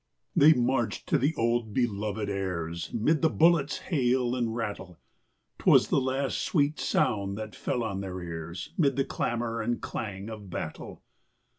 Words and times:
They 0.35 0.53
marched 0.53 1.05
to 1.09 1.19
the 1.19 1.35
old 1.35 1.75
belovèd 1.75 2.27
airs 2.27 2.91
'Mid 2.91 3.21
the 3.21 3.29
bullets' 3.29 3.77
hail 3.91 4.35
and 4.35 4.55
rattle; 4.55 4.99
'Twas 5.59 5.89
the 5.89 6.01
last 6.01 6.39
sweet 6.39 6.79
sound 6.79 7.37
that 7.37 7.53
fell 7.55 7.83
on 7.83 8.01
their 8.01 8.19
ears 8.19 8.73
'Mid 8.79 8.95
the 8.95 9.05
clamor 9.05 9.61
and 9.61 9.79
clang 9.79 10.27
of 10.27 10.49
battle. 10.49 11.03